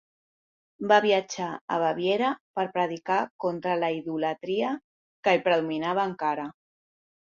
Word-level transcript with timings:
Va 0.91 0.95
viatjar 1.03 1.49
a 1.75 1.77
Baviera 1.83 2.31
per 2.59 2.65
predicar 2.77 3.19
contra 3.45 3.75
la 3.85 3.91
idolatria 3.99 4.73
que 5.29 5.35
hi 5.37 5.43
predominava 5.49 6.11
encara. 6.15 6.49